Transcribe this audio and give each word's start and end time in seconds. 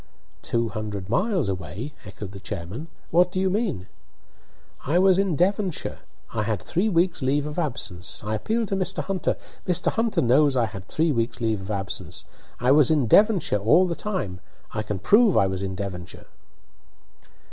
"Two 0.41 0.69
hundred 0.69 1.09
miles 1.09 1.47
away!" 1.47 1.93
echoed 2.07 2.31
the 2.31 2.39
chairman. 2.39 2.87
"What 3.11 3.31
do 3.31 3.39
you 3.39 3.51
mean?" 3.51 3.85
"I 4.83 4.97
was 4.97 5.19
in 5.19 5.35
Devonshire. 5.35 5.99
I 6.33 6.41
had 6.41 6.59
three 6.59 6.89
weeks' 6.89 7.21
leave 7.21 7.45
of 7.45 7.59
absence 7.59 8.23
I 8.23 8.33
appeal 8.33 8.65
to 8.65 8.75
Mr. 8.75 9.03
Hunter 9.03 9.37
Mr. 9.67 9.91
Hunter 9.91 10.23
knows 10.23 10.57
I 10.57 10.65
had 10.65 10.87
three 10.87 11.11
weeks' 11.11 11.39
leave 11.39 11.61
of 11.61 11.69
absence! 11.69 12.25
I 12.59 12.71
was 12.71 12.89
in 12.89 13.05
Devonshire 13.05 13.59
all 13.59 13.85
the 13.85 13.93
time; 13.95 14.39
I 14.73 14.81
can 14.81 14.97
prove 14.97 15.37
I 15.37 15.45
was 15.45 15.61
in 15.61 15.75
Devonshire!" 15.75 16.25